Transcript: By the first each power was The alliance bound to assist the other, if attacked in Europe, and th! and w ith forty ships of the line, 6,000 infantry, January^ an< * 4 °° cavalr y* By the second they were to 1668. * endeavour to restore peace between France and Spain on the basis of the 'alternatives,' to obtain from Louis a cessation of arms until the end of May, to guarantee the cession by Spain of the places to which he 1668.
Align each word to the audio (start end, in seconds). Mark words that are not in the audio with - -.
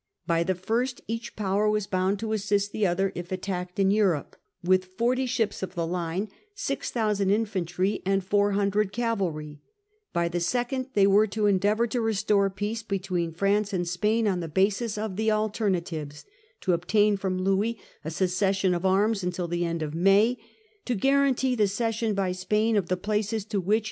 By 0.25 0.41
the 0.41 0.55
first 0.55 1.01
each 1.07 1.35
power 1.35 1.69
was 1.69 1.85
The 1.85 1.91
alliance 1.95 2.05
bound 2.13 2.19
to 2.21 2.33
assist 2.33 2.71
the 2.71 2.87
other, 2.87 3.11
if 3.13 3.31
attacked 3.31 3.77
in 3.77 3.91
Europe, 3.91 4.35
and 4.63 4.71
th! 4.71 4.77
and 4.81 4.81
w 4.81 4.81
ith 4.91 4.97
forty 4.97 5.25
ships 5.27 5.61
of 5.61 5.75
the 5.75 5.85
line, 5.85 6.27
6,000 6.55 7.29
infantry, 7.29 8.01
January^ 8.03 8.11
an< 8.11 8.21
* 8.21 8.21
4 8.23 8.51
°° 8.53 8.89
cavalr 8.91 9.31
y* 9.33 9.59
By 10.11 10.27
the 10.27 10.39
second 10.39 10.87
they 10.95 11.05
were 11.05 11.27
to 11.27 11.43
1668. 11.43 11.55
* 11.55 11.55
endeavour 11.55 11.85
to 11.85 12.01
restore 12.01 12.49
peace 12.49 12.81
between 12.81 13.31
France 13.31 13.73
and 13.73 13.87
Spain 13.87 14.27
on 14.27 14.39
the 14.39 14.47
basis 14.47 14.97
of 14.97 15.17
the 15.17 15.29
'alternatives,' 15.31 16.25
to 16.61 16.73
obtain 16.73 17.15
from 17.15 17.37
Louis 17.37 17.79
a 18.03 18.09
cessation 18.09 18.73
of 18.73 18.87
arms 18.87 19.23
until 19.23 19.47
the 19.47 19.63
end 19.65 19.83
of 19.83 19.93
May, 19.93 20.39
to 20.85 20.95
guarantee 20.95 21.53
the 21.53 21.67
cession 21.67 22.15
by 22.15 22.31
Spain 22.31 22.75
of 22.75 22.87
the 22.87 22.97
places 22.97 23.45
to 23.45 23.59
which 23.59 23.69
he 23.69 23.77
1668. 23.77 23.79